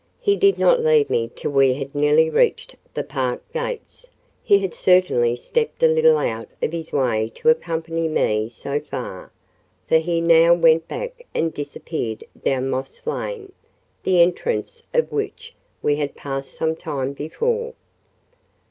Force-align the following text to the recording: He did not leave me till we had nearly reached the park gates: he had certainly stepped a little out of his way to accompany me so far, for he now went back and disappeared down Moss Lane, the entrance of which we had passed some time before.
He 0.19 0.35
did 0.35 0.57
not 0.57 0.79
leave 0.79 1.11
me 1.11 1.29
till 1.35 1.51
we 1.51 1.75
had 1.75 1.93
nearly 1.93 2.27
reached 2.27 2.75
the 2.95 3.03
park 3.03 3.43
gates: 3.53 4.09
he 4.41 4.57
had 4.57 4.73
certainly 4.73 5.35
stepped 5.35 5.83
a 5.83 5.87
little 5.87 6.17
out 6.17 6.47
of 6.59 6.71
his 6.71 6.91
way 6.91 7.31
to 7.35 7.49
accompany 7.49 8.07
me 8.07 8.49
so 8.49 8.79
far, 8.79 9.31
for 9.87 9.99
he 9.99 10.19
now 10.19 10.55
went 10.55 10.87
back 10.87 11.27
and 11.35 11.53
disappeared 11.53 12.23
down 12.43 12.67
Moss 12.71 13.05
Lane, 13.05 13.51
the 14.01 14.23
entrance 14.23 14.81
of 14.91 15.11
which 15.11 15.53
we 15.83 15.97
had 15.97 16.15
passed 16.15 16.55
some 16.55 16.75
time 16.75 17.13
before. 17.13 17.75